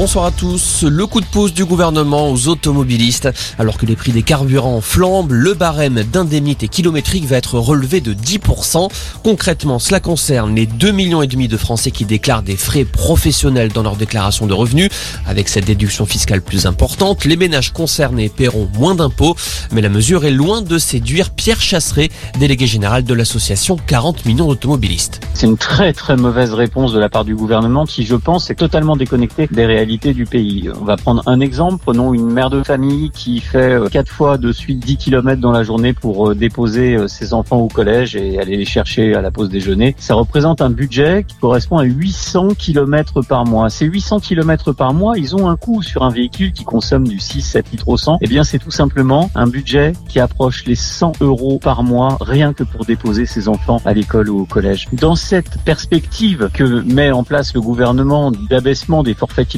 [0.00, 0.84] Bonsoir à tous.
[0.84, 3.28] Le coup de pouce du gouvernement aux automobilistes.
[3.58, 8.14] Alors que les prix des carburants flambent, le barème d'indemnité kilométrique va être relevé de
[8.14, 8.88] 10%.
[9.22, 13.96] Concrètement, cela concerne les 2 millions de Français qui déclarent des frais professionnels dans leur
[13.96, 14.88] déclaration de revenus.
[15.26, 19.36] Avec cette déduction fiscale plus importante, les ménages concernés paieront moins d'impôts.
[19.70, 22.08] Mais la mesure est loin de séduire Pierre Chasseret,
[22.38, 25.20] délégué général de l'association 40 millions d'automobilistes.
[25.34, 28.54] C'est une très très mauvaise réponse de la part du gouvernement qui, je pense, est
[28.54, 30.70] totalement déconnecté des réalités du pays.
[30.80, 31.82] On va prendre un exemple.
[31.82, 35.50] Prenons une mère de famille qui fait euh, quatre fois de suite 10 km dans
[35.50, 39.20] la journée pour euh, déposer euh, ses enfants au collège et aller les chercher à
[39.20, 39.96] la pause déjeuner.
[39.98, 43.68] Ça représente un budget qui correspond à 800 km par mois.
[43.68, 47.16] Ces 800 km par mois, ils ont un coût sur un véhicule qui consomme du
[47.16, 48.18] 6-7 litres au 100.
[48.20, 52.52] Eh bien, c'est tout simplement un budget qui approche les 100 euros par mois rien
[52.52, 54.88] que pour déposer ses enfants à l'école ou au collège.
[54.92, 59.48] Dans cette perspective que met en place le gouvernement d'abaissement des forfaits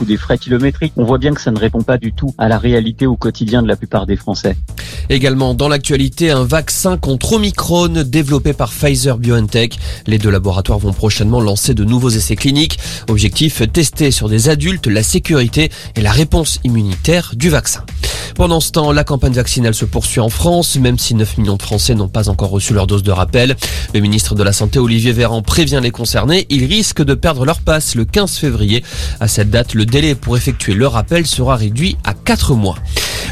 [0.00, 0.92] ou des frais kilométriques.
[0.96, 3.62] On voit bien que ça ne répond pas du tout à la réalité au quotidien
[3.62, 4.56] de la plupart des Français.
[5.08, 9.78] Également dans l'actualité, un vaccin contre Omicron développé par Pfizer BioNTech.
[10.06, 12.78] Les deux laboratoires vont prochainement lancer de nouveaux essais cliniques.
[13.08, 17.84] Objectif, tester sur des adultes la sécurité et la réponse immunitaire du vaccin.
[18.34, 21.62] Pendant ce temps, la campagne vaccinale se poursuit en France, même si 9 millions de
[21.62, 23.56] Français n'ont pas encore reçu leur dose de rappel.
[23.94, 26.46] Le ministre de la Santé, Olivier Véran, prévient les concernés.
[26.50, 28.82] Ils risquent de perdre leur passe le 15 février.
[29.20, 32.76] À cette date, le délai pour effectuer le rappel sera réduit à 4 mois.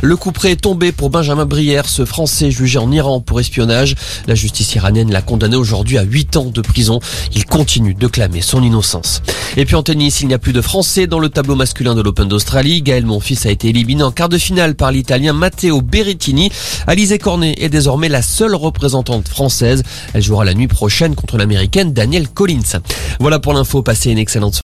[0.05, 3.95] Le coup près est tombé pour Benjamin Brière, ce Français jugé en Iran pour espionnage.
[4.27, 7.01] La justice iranienne l'a condamné aujourd'hui à 8 ans de prison.
[7.35, 9.23] Il continue de clamer son innocence.
[9.57, 12.03] Et puis en tennis, il n'y a plus de Français dans le tableau masculin de
[12.03, 12.83] l'Open d'Australie.
[12.83, 16.51] Gaël Monfils a été éliminé en quart de finale par l'Italien Matteo Berrettini.
[16.87, 19.85] Alizé Cornet est désormais la seule représentante française.
[20.13, 22.83] Elle jouera la nuit prochaine contre l'Américaine Danielle Collins.
[23.21, 24.53] Voilà pour l'info, passez une excellente soirée.